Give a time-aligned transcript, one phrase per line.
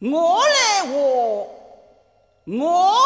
[0.00, 1.50] 我来我，
[2.46, 2.97] 我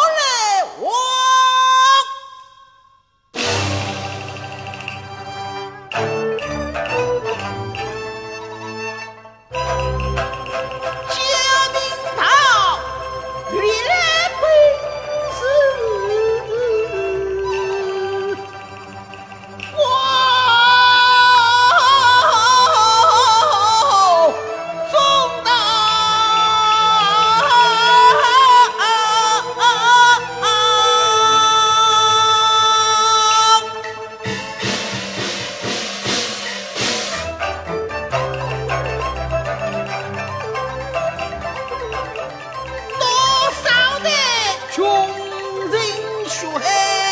[45.72, 47.11] vem enxurrei.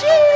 [0.00, 0.27] she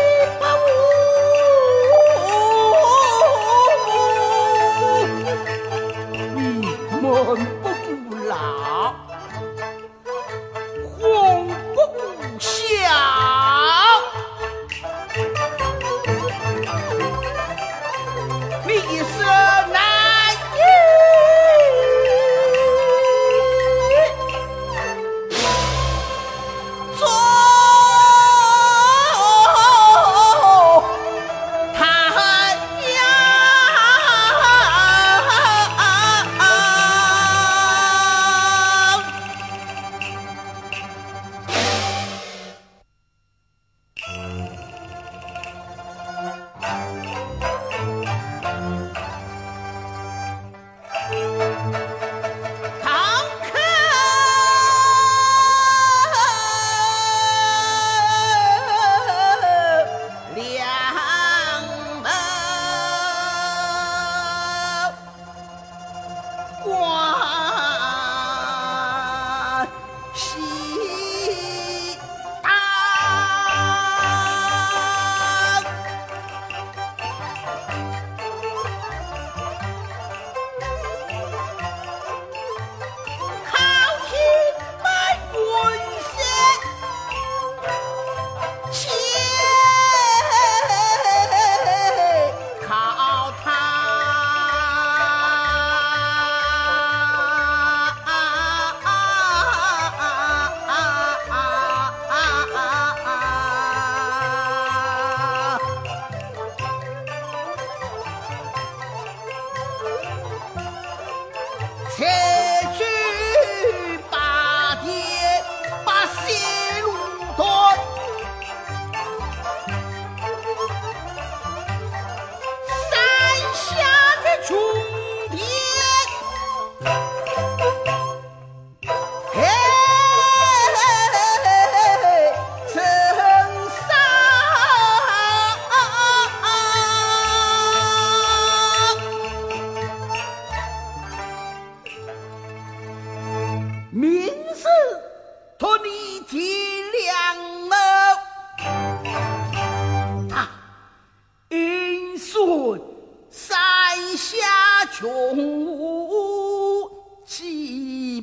[111.97, 112.32] Hey!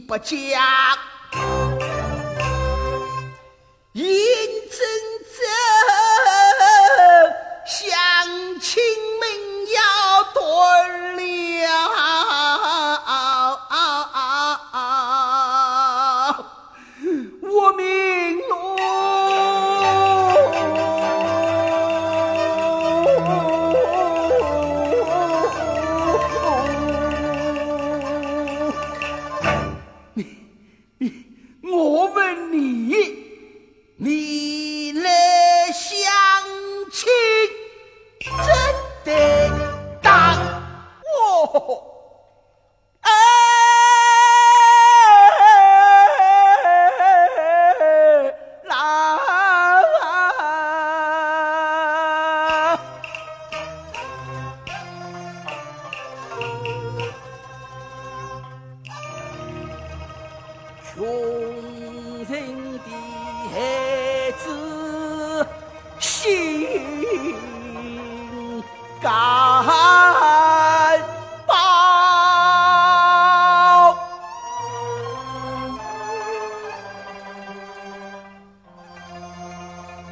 [0.10, 0.60] 不讲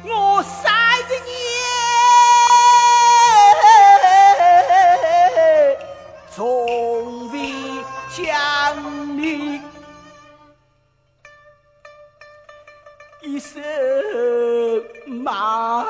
[0.04, 0.72] 我三
[1.06, 1.36] 十年
[6.30, 7.36] 从未
[8.16, 8.24] 将
[9.18, 9.60] 你
[13.38, 13.60] 色
[15.06, 15.84] 马